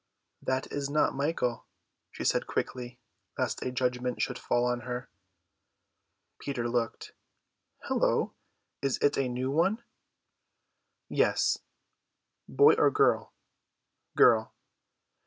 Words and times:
"That 0.41 0.65
is 0.71 0.89
not 0.89 1.13
Michael," 1.13 1.67
she 2.09 2.23
said 2.23 2.47
quickly, 2.47 2.99
lest 3.37 3.61
a 3.61 3.69
judgment 3.71 4.19
should 4.19 4.39
fall 4.39 4.65
on 4.65 4.79
her. 4.79 5.11
Peter 6.39 6.67
looked. 6.67 7.11
"Hullo, 7.87 8.33
is 8.81 8.97
it 8.97 9.15
a 9.15 9.29
new 9.29 9.51
one?" 9.51 9.83
"Yes." 11.07 11.59
"Boy 12.49 12.73
or 12.79 12.89
girl?" 12.89 13.35
"Girl." 14.17 14.55